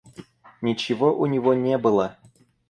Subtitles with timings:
[0.63, 2.17] Ничего у него не было.